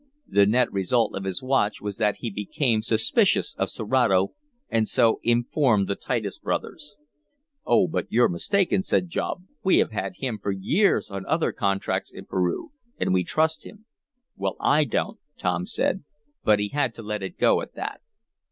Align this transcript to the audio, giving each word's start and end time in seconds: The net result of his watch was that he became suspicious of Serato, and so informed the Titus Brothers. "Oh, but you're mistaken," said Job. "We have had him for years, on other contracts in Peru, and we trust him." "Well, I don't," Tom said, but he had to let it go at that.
The 0.27 0.47
net 0.47 0.73
result 0.73 1.13
of 1.13 1.25
his 1.25 1.43
watch 1.43 1.79
was 1.79 1.97
that 1.97 2.15
he 2.21 2.31
became 2.31 2.81
suspicious 2.81 3.55
of 3.59 3.69
Serato, 3.69 4.33
and 4.67 4.87
so 4.87 5.19
informed 5.21 5.87
the 5.87 5.93
Titus 5.95 6.39
Brothers. 6.39 6.95
"Oh, 7.67 7.87
but 7.87 8.07
you're 8.09 8.27
mistaken," 8.27 8.81
said 8.81 9.09
Job. 9.11 9.43
"We 9.63 9.77
have 9.77 9.91
had 9.91 10.13
him 10.15 10.39
for 10.41 10.51
years, 10.51 11.11
on 11.11 11.23
other 11.27 11.51
contracts 11.51 12.09
in 12.11 12.25
Peru, 12.25 12.71
and 12.97 13.13
we 13.13 13.23
trust 13.23 13.63
him." 13.63 13.85
"Well, 14.35 14.55
I 14.59 14.85
don't," 14.85 15.19
Tom 15.37 15.67
said, 15.67 16.03
but 16.43 16.57
he 16.57 16.69
had 16.69 16.95
to 16.95 17.03
let 17.03 17.21
it 17.21 17.37
go 17.37 17.61
at 17.61 17.75
that. 17.75 18.01